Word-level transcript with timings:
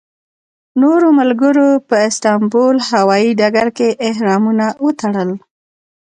نورو 0.81 1.07
ملګرو 1.19 1.69
په 1.87 1.95
استانبول 2.09 2.75
هوایي 2.91 3.31
ډګر 3.39 3.67
کې 3.77 3.87
احرامونه 4.09 4.65
وتړل. 4.85 5.31